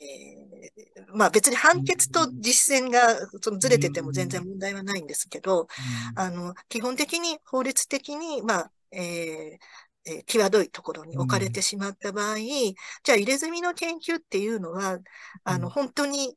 [0.00, 5.68] えー、まあ別に判決と実践がそのずれてても全然問題はないんですけど、
[6.14, 9.58] あの、基本的に法律的に、まあ、えー、
[10.06, 14.98] えー、際どいところに置かれてしまった場合、うん、じゃあ入れ墨の研究っていうのは、
[15.44, 16.36] あの、本当に、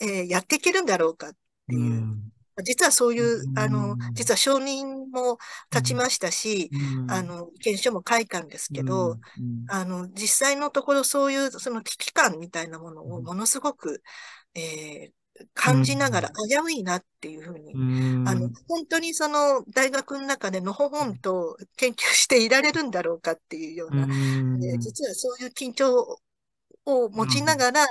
[0.00, 1.32] えー、やっていけるんだろうかっ
[1.68, 1.80] ていう。
[1.80, 2.32] うん。
[2.64, 5.38] 実はそういう、あの、実は承認も
[5.70, 6.70] 立ちましたし、
[7.08, 9.18] あの、意見書も書いたんですけど、
[9.68, 14.02] あの、実際のところそういう、その危機感みたいなものをものすごく、
[14.54, 15.10] えー、
[15.54, 26.18] 感じながら危ういなっていうふうに、ん、あの、本当にその大学の中でのほほんと研究していられるんだろうかっていうような、え実はそういう緊張
[26.84, 27.86] を持ちながら、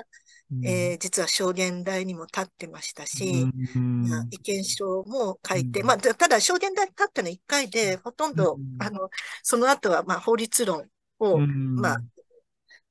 [0.64, 9.10] えー、実は証言台にも立ってましたし、まあ、意見書も書いて、まあ、ただ証言台に立ったの1回で、ほとんど、あの、
[9.44, 10.86] その後は、まあ、法律論
[11.20, 11.98] を、まあ、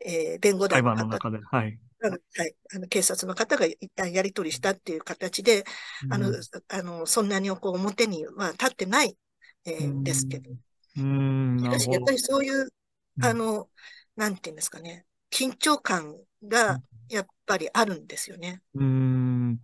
[0.05, 1.79] えー、弁護団の方で、はい。
[2.09, 2.55] はい。
[2.75, 5.65] あの、警察の方が一旦やり取りしたっていう形で、
[6.05, 6.33] うん、あの、
[6.69, 9.17] あの、そんなにこう表には立ってない、
[9.67, 10.51] えー、ですけど。
[10.99, 11.59] うん。
[11.61, 12.69] しかし、やっぱりそういう、
[13.23, 13.69] あの、
[14.17, 18.63] なんていうんですかね、緊張感がやっぱりあるんですよね。
[18.75, 19.59] うん。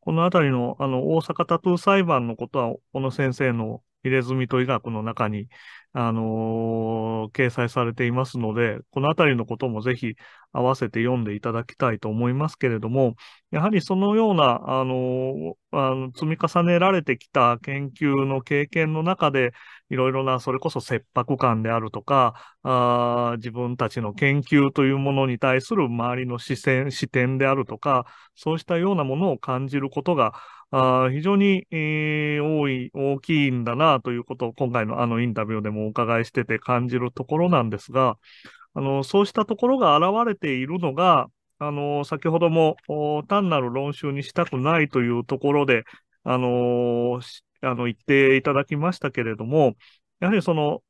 [0.00, 5.48] このあたりの、あの、大阪タトゥー裁判のことは、小野先生の入れ墨と医学の中に、
[5.94, 10.14] あのー、掲載されていますので、このあたりのこともぜひ
[10.52, 13.14] 合わせて読んでいただきたいと思いますけれども、
[13.50, 19.52] やはりそのような、あの、あの積み重ねられてきた研究の経験の中で、
[19.90, 30.32] いろいろな、それこそ切迫感であるとか、あ自分たちの研究というものに対する周りの視線、視点であるとか、そうしたようなものを感じることが、
[30.74, 38.16] あ非常に、えー、多い、大きいんだなということを今回のあのインタビューでもお伺いしてて感じるところなんですが、
[38.74, 41.26] あの、そうしたところが現れているのが、
[41.58, 42.76] あの、先ほども
[43.28, 45.84] 単なる論集にしたくないというところで、
[46.24, 47.20] あの、
[47.60, 49.76] あの言っていただきましたけれども、
[50.20, 50.82] やはりその、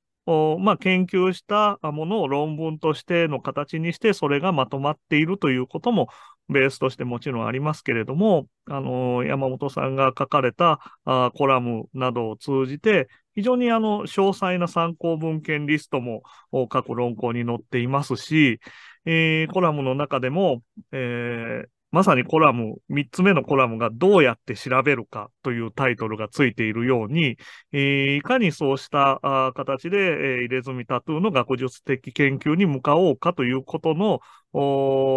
[0.60, 6.08] まあ、研究したものを論文としての形にして、それがまとまっているということも、
[6.52, 16.22] ベースとしてもちろんありますけれども、あの、山本さんが書かれたあコラムなどを通じて、非常にあの、詳細な参考文献リストも
[16.68, 18.60] 各論考に載っていますし、
[19.04, 20.62] えー、コラムの中でも、
[20.92, 27.36] えー、まさにコラム、三つ目のコラムがどうやって調べるかというタイトルがついているように、
[27.72, 29.20] えー、いかにそうした
[29.54, 34.20] 形で、えー、入れ墨タトゥーの学術的研究に向かおうかということの、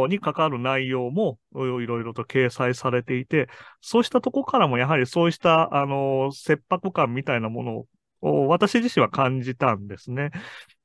[0.10, 3.48] に関わる内容もいろいろと掲載されていて、
[3.80, 7.86] そうしたとこからもやはりそうした、あの、切迫感みたいなもの
[8.22, 10.32] を私自身は感じたんですね。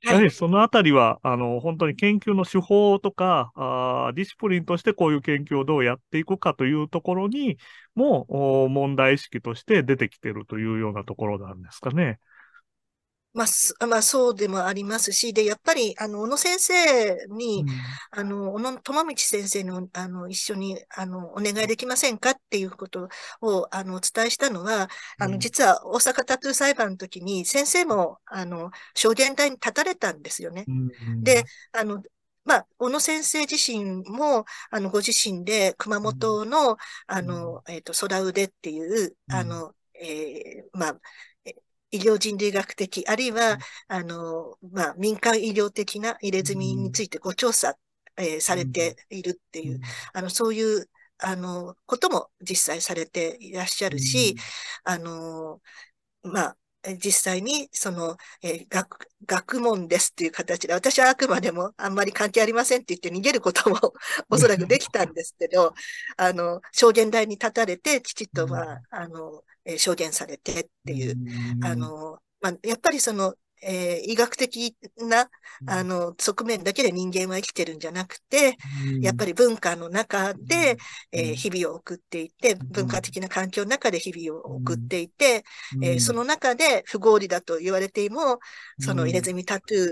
[0.02, 7.58] やはりそのあたりは、あの、本当に研究の手法とかあ、ディスプリンとしてこういう研究をどうやっていくかというところに
[7.94, 8.26] も、
[8.70, 12.18] 問題意識として出てきてるというようなところなんですかね。
[13.32, 17.68] まあ、まあ、そうでもありますし、で、やっぱり、あの、小野先生に、うん、
[18.10, 23.08] あの、小野智道先生の、あの、一緒に、あの、お願いできませんかっていうこと
[23.40, 24.88] を、あの、お伝えしたのは、
[25.18, 30.64] あの、実は大阪タトゥー裁判の時に、先生も、あの、証言台に立たれたんですよね。
[30.66, 32.02] うん、で、あの、
[32.44, 41.00] まあ、小野先生自身も、あの、ご自身で熊本の、あの、えっ、ー、と、空腕っていう、あの、えー、まあ、
[41.90, 47.76] 医療人類学的、あるいは、あの、まあ、民間医療的な入れ墨についてご調査、
[48.16, 49.80] えー、されているっていう、
[50.12, 54.36] あの、そういう、あの、ことも実際されていらっしゃるし、
[54.84, 55.60] あの、
[56.22, 56.56] まあ、
[57.02, 63.76] 実際に、その、えー、学、学問ですっていう形で、私はあくまでもあんまり関係ありませんって言って逃げることも
[64.30, 65.74] おそらくできたんですけど、
[66.16, 71.16] あの、証言台に立たれて、きちっと、まあ、あの、えー、証言されてっていう、
[71.64, 75.28] あの、まあ、やっぱりその、えー、医学的な、
[75.66, 78.56] あの、側面だけで人間は生きてるんじゃなくて、
[79.00, 80.78] やっぱり文化の中で、
[81.12, 85.44] えー、日々を送っていて、文化的な環境の中で日々を送っていて、
[85.82, 88.38] えー、その中で不合理だと言われても、
[88.78, 89.88] その入れ墨タトゥ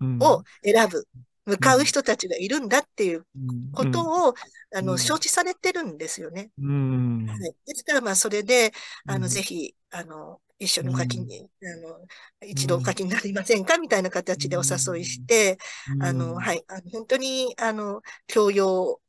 [0.00, 1.04] ーを選ぶ。
[1.48, 3.26] 向かう人たちがいるんだっていう
[3.72, 4.34] ことを、
[4.74, 6.50] あの、承知されてるんですよね。
[6.60, 8.72] はい、ですから、まあ、それで、
[9.06, 12.06] あの、ぜひ、あの、一緒にお書きに、あの、
[12.46, 15.58] 一度お書きになりませんかみたいな形でお誘いして、
[16.00, 19.00] あの、はい、あの本当に、あの、教養、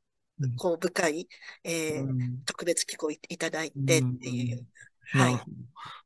[0.58, 1.28] こう、深い、
[1.64, 2.08] えー、
[2.46, 4.66] 特別機構いただいてっていう。
[5.12, 5.40] はい。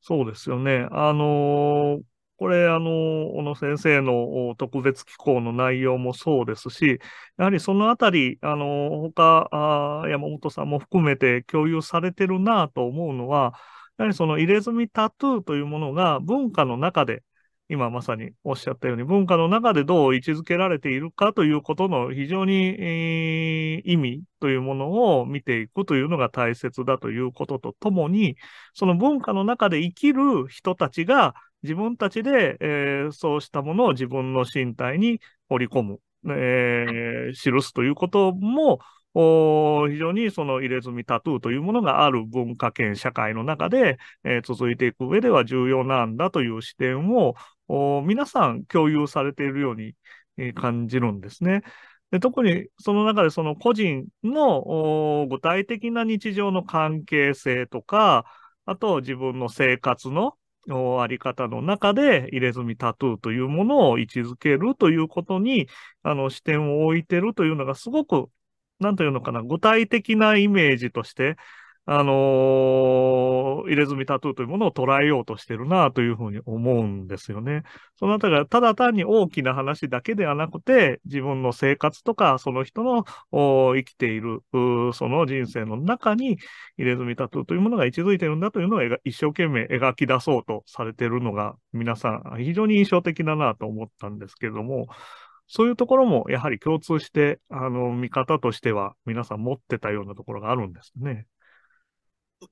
[0.01, 0.87] そうですよね。
[0.91, 2.01] あのー
[2.43, 6.99] これ、あの、小野先生の特別機構の内容もそうですし、
[7.37, 9.47] やはりそのあたり、あの、他、
[10.09, 13.53] 山本さんも含めて共有されてるなと思うのは、
[13.97, 17.23] やはりその入れ墨タトゥーというものが文化の中で、
[17.69, 28.35] 今まさにおっしゃったように、文化の中でどう位置づけられているかということの非常に、えー、意味というものを見ていくというのが大切だということとともに、
[28.73, 35.99] その文化の中で生きる人たちが自分たちで、えー、そうしたものを自分の身体に織り込む、
[36.29, 38.79] えー、記すということも、
[39.15, 47.35] 非常にその入れ墨タトゥーというものがある文化圏社会の中で、えー、続いていく上では重要なんだという視点を
[48.03, 49.93] 皆さん共有されているように、
[50.37, 51.61] えー、感じるんですね。
[52.09, 58.25] で特にその中でその個人の具体的な日常の関係性とか、
[58.65, 60.35] あと自分の生活の
[60.69, 65.67] あり方の中で入れ墨タトゥーというものを位置づけるということに、
[66.03, 68.29] あの、視点を置いてるというのがすごく
[68.79, 71.37] なんというのかな、具体的なイメージとして、
[71.85, 72.15] あのー、
[73.73, 77.63] 入れ墨タトゥーというものを捉えようとしてるなというふうに思うんですよね。
[77.95, 84.41] そのあたりがただ単に大きな話だけではなくて、自分の生活とか、その人の生きている、
[84.93, 86.37] その人生の中に
[86.77, 94.87] 入れ墨タトゥーというものが位置づいてるんだというのを一生懸命描き出そうとされてるのが、皆さん非常に印象的だなと思ったんですけれども、
[95.47, 101.25] そういうところもやはり共通して、あの、見方としては皆さん持ってたようなところがあるんですね。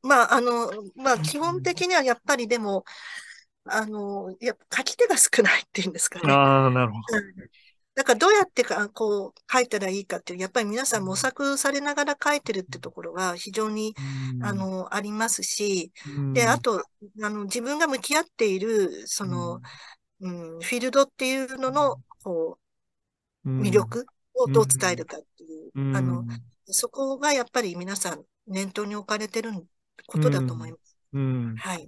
[0.04, 2.84] まあ、あの、まあ、基本的にはやっぱりでも、
[3.66, 6.34] あの、やっぱ書き手が少ないっていうんですかね。
[6.34, 7.02] ああ、なるほど。
[7.94, 13.94] だからどうやってか、こう、書いたらいいかっていう、やっぱり皆さん模索されながら書いてるってところは非常に、
[14.42, 15.92] あの、ありますし、
[16.34, 16.84] で、あと、
[17.22, 19.62] あの、自分が向き合っている、その、
[20.22, 22.58] うん、フィールドっていうのの、こ
[23.46, 26.24] う、魅力をどう伝えるかっていう、あの、
[26.66, 29.52] そこがやっぱり皆さん念頭に置かれてる
[30.08, 30.98] ことだと思います。
[31.14, 31.56] うん。
[31.58, 31.88] はい。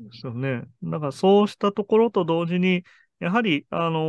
[0.00, 0.62] ですよね。
[0.82, 2.84] だからそうしたところと同時に、
[3.18, 4.00] やはり、あの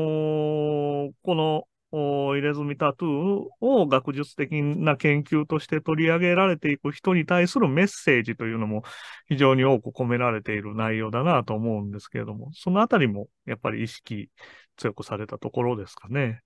[1.09, 8.84] ー、この入れ墨タトゥーを学術的な研究として取り上げられていく人に対するメッセージというのも
[9.28, 14.30] 非常に多く込められている内容だなと思うんですけれども、そのあたりもやっぱり意識
[14.78, 16.41] 強くされたところですかね。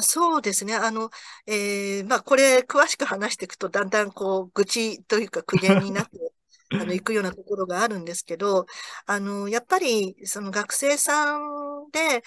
[0.00, 0.74] そうですね。
[0.76, 1.10] あの、
[1.46, 6.32] えー、まあ、これ、詳しく話していくと、だんだん、こう、愚痴というか苦言になって、
[6.70, 8.66] あの、行くようなところがあるんですけど、
[9.06, 12.22] あの、やっぱり、その学生さんで、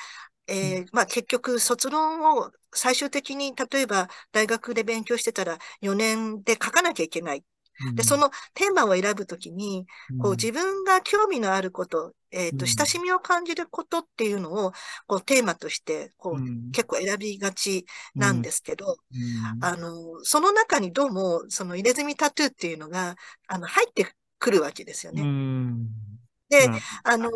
[0.48, 7.46] えー、まあ、結局、卒論を最終的に、例えば、大学で勉強してたら、4年で書かなきゃいけない。
[7.94, 9.86] で、そのテーマを選ぶときに、
[10.22, 14.72] こう自分が興味のあること、えっ、ー、と、親しみを感じることっていうのを、
[15.06, 18.96] こう、テーマとして、こう、結構選びがちなんですけど、
[19.62, 23.16] あの、その中にどうも、その入れ墨タトゥーっていうのが、
[23.48, 24.08] あの、入って
[24.40, 25.24] くるわけですよね。
[26.50, 26.70] で、
[27.04, 27.30] あの、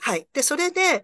[0.00, 0.28] はい。
[0.32, 1.02] で、それで、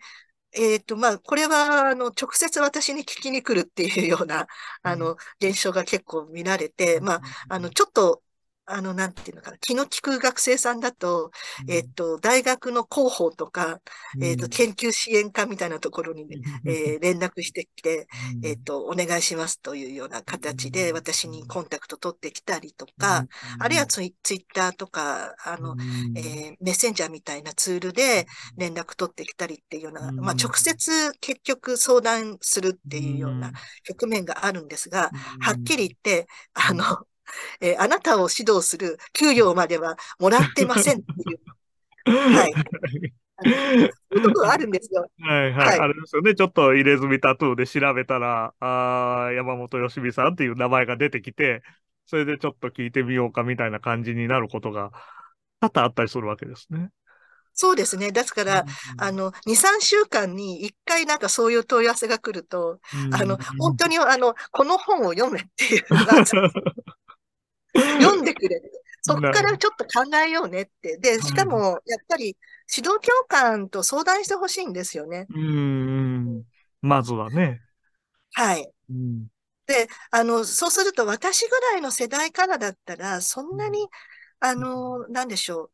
[0.52, 4.46] えっ、ー、と、まあ、これは、あの、直接私に聞きに来るっていうような、
[4.82, 8.22] あの、現象が結構見られて、まあ、あの、ちょっと、
[8.66, 11.30] あの、なんていうのかな、気の利く学生さんだと、
[11.66, 13.80] うん、えっと、大学の広報とか、
[14.16, 18.06] うん、えっと、研究支援課みたいなところに、ね、えー、連絡してきて、
[18.42, 23.26] えっと、お願いしますというような形で私にコンタクト取ってきたりとか、
[23.58, 25.76] あるいはツイツイッターとか、あの、
[26.16, 33.52] えー、メッセンジャーみたいなツールで連絡取ってきたりっていうような、まあ、直接結局相談するっていうような
[33.84, 35.10] 局面があるんですが、
[35.40, 36.84] はっきり言って、あの、
[37.60, 41.40] えー、あなたを指導する給料まではもらってませんっていう。
[42.36, 42.52] はい。
[43.42, 45.06] そういうところあるんですよ。
[45.20, 45.68] はいはい。
[45.68, 46.34] はい、あれですよね。
[46.34, 51.62] ちょっと入れ墨タトゥーで調べたら、あ山本よしみさんっていう名前が出てきて、
[52.06, 54.92] それでちょっと聞いてみようかみたいな感じになることが
[55.60, 56.90] 多々あったりするわけですね。
[57.54, 58.10] そうですね。
[58.10, 58.66] ですから、うん
[58.98, 66.14] あの、2、3週間に1回なんかそういう問い合わせが来ると、うん、あの、本当にあの、この本を読めっていうのが
[67.98, 68.70] 読んでくれて、
[69.00, 70.98] そこからちょっと考えようねって。
[70.98, 72.36] で、しかも、やっぱり、
[72.74, 75.26] 指導教官と相談してほしいんですよね。
[75.28, 76.44] うん。
[76.80, 77.60] まずはね。
[78.32, 78.72] はい。
[78.90, 79.26] うん、
[79.66, 83.88] で、あの、そうすると私ぐらいの世代からだったら、そんなに、
[84.40, 85.70] あの、なんでしょう。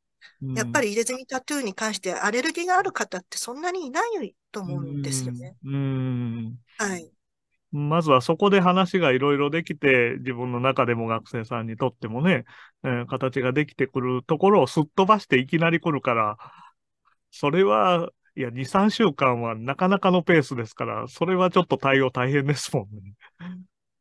[0.54, 5.56] やっぱり入れ墨タトゥーに関してアレルギーがある方ってそんなにいないと思うんですよね。
[5.64, 6.58] うん。
[6.78, 7.12] はい。
[7.72, 12.44] まずはそこで話がいろいろできて、自分の中でも学生さんにとってもね、
[12.84, 16.36] えー、形ができてくるところをすっ飛ばしていきなり来るから、
[17.30, 23.14] それは、いや、2、3週間はなかなかのペースですから、それはちょっと対応大変ですもんね。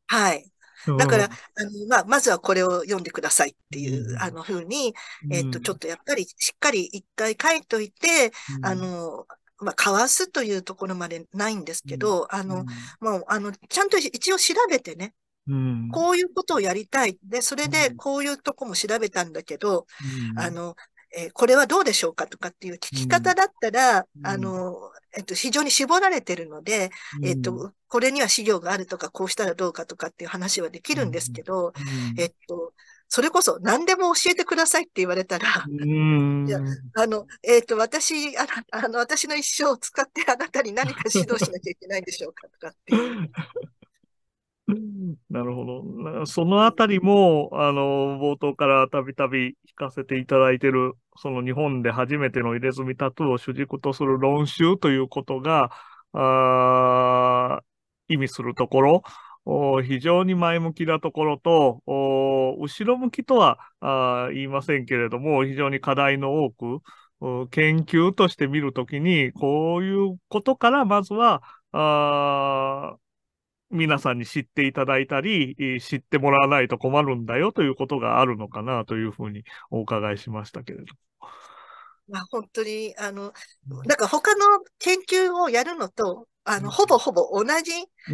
[0.06, 0.50] はい。
[0.98, 4.94] だから、あの、まあ、まずはこれを読んでくださいっていう、あの、ふうに、
[5.30, 9.26] えっ、と、ちょっとやっぱりしっかり一回書いといて、あの、
[9.60, 12.64] まあ、かわすというところまでないんですけど、うん、あの、
[13.00, 15.14] もう、あの、ちゃんと一応調べてね、
[15.48, 17.18] うん、こういうことをやりたい。
[17.24, 19.86] で、それでこういうとこも調べたんだけど、
[20.32, 20.76] うん、あの、
[21.16, 24.76] えー、これはどうでしょうかとかっていう聞き方だったら、あの、
[25.16, 26.90] えっと、非常に絞られてるので、
[27.24, 31.72] えっと、これには資料があるとか、こうしたらどうかとかっていう話はできるんですけど、
[32.16, 32.72] えっと、
[33.12, 36.60] それこそ何でも教えてくださいって言われたら、いや、
[36.94, 43.30] あの、えっ、ー、と、私、ああの、私の一生を使ってあなたに何か指導しなきゃいけないんでしょうかとかっていう。
[45.28, 45.84] なるほ
[46.14, 46.26] ど。
[46.26, 55.72] そのあたりも、あの、冒頭からたびたび聞かせていただいている、その日本で初めての入れ墨タトゥーを主軸とする論集ということが、
[56.12, 57.60] あ
[58.06, 59.02] 意味するところ
[59.46, 63.58] 非常に前向きなところと、後ろ向きとは
[64.32, 71.42] 言いませんけれども、非常に課題の多く、研究として見るときに、こういうことからまずは、
[73.70, 80.84] 皆さんに知っていただいたり、知ってもらわないと困るんだよということがあるのかなというふうにお伺いしましたけれど。
[82.08, 83.32] まあ、本当に、あの、
[83.84, 84.40] なんか他の
[84.80, 87.72] 研究をやるのと、あの、ほぼほぼ同じ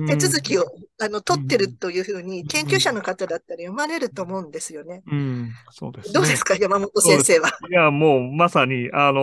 [0.08, 5.02] 手続きを、うん、あの、取ってるというふうに、研究者の方だったら読まれると思うんですよね。
[5.06, 7.50] うん、そうです、ね、どうですか、山本先生は？
[7.70, 9.20] いや、もう、まさに、あの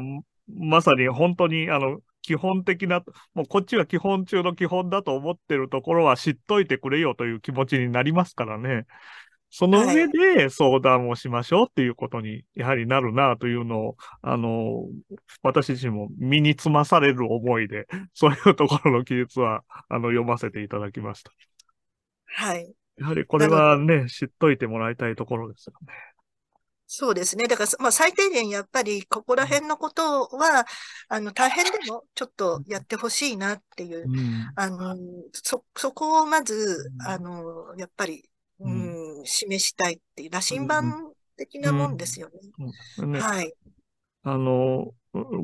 [0.00, 0.20] ー、
[0.58, 3.02] まさに本当に、あの、基本的な、
[3.34, 8.86] もうこっちは基本中の基本だと思ってるところは知っといてくれよという気持ちになりますからね。
[9.56, 14.82] その上で相談をしましょうっていうことにやはりなるなというのを、あの、
[15.44, 21.30] 私自身も身につまされる思いで、 そういうところの記述は、あの、読ませていただきました。
[22.24, 22.74] はい。
[22.98, 25.94] やはりこれはね、知っといてもらいたいところですよね。
[26.88, 27.46] そうですね。
[27.46, 30.66] だから、まあ、最低限やっぱり、ここら辺のことは、
[31.08, 34.96] あの、大変でもちょっとやってほしいなっていう、うん、あの、
[35.32, 38.28] そ、そこをまず、あの、やっぱり、
[38.60, 41.96] うん、示したいっていう、羅針盤的なもん。
[41.96, 42.34] ですよね。
[42.98, 43.12] うん。
[43.12, 43.52] ねはい。
[44.22, 44.92] あの、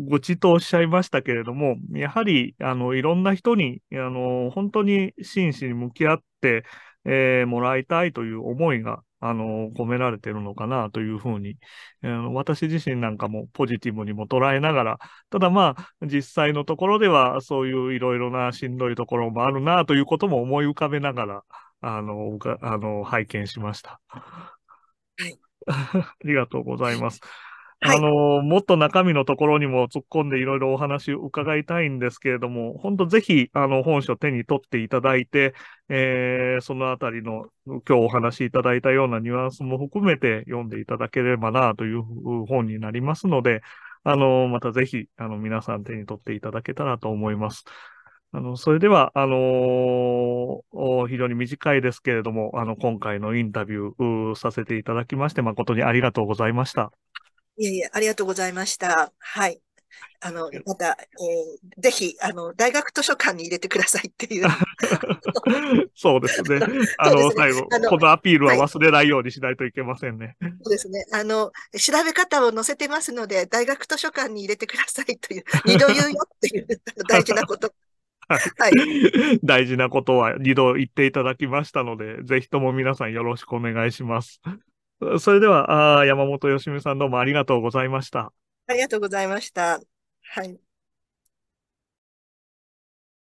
[0.08, 3.22] 愚痴とおっしゃいましたけれども、やはり、あの、いろん。
[3.22, 6.64] な人に、あの、本当に真摯に向き合って、
[7.04, 11.56] えー、もらいたいという思いが、あの、込められてるのかなというふうに、
[12.02, 13.18] えー、私自身なん。
[13.18, 14.98] かもポジティブにも捉えながら、
[15.28, 18.76] ただまあ、実際のところではそういういろいろなしん。
[18.78, 21.42] どいところもあるなということも思い浮かべながら、
[21.80, 24.00] あの、あの、拝見しました。
[24.08, 24.56] は
[25.26, 25.38] い。
[25.66, 27.20] ありがとうございます。
[27.82, 35.54] あの、もっと中身のところにも突っ込んでいろいろお話を伺いたいんですけれども、本当ぜひ、あの、本書手に取っていただいて、
[35.88, 42.02] えー、そのあたりの今日お話しいただいたようなニュアンスも含めて読んでいただければなという
[42.46, 43.62] 本になりますので、
[44.04, 47.64] あの、またぜひ、あの、皆さん手に取っていただけたらと思います。
[48.32, 56.92] あの、それでは、あのー、非常に短いですけれども、あの、今回のインタビューさせていただきまして、誠にありがとうございました。
[57.56, 59.12] いえいえ、ありがとうございました。
[59.18, 59.60] はい。
[60.20, 64.46] あの、また、えー、ぜひ、あの、大学図書館に入れてくださいっていう。
[65.96, 66.60] そうですね。
[66.98, 70.36] あの、ね、最後このアピールは忘れないようにしないといけませんね。
[70.40, 71.04] はい、そうですね。
[71.12, 76.66] あの、調べ方を載せてますので、大学図書館に入れてくださいという、二度言うよっていう
[77.08, 77.72] 大事なこと。
[78.36, 84.40] はい、 大事なことは二度言っていただきましたので、ぜひとも皆さんよろしくお願いします。
[85.18, 88.32] それでは、あ山本よしみさんどうもありがとうございました。
[88.66, 89.80] ありがとうございました。
[90.22, 90.69] はい。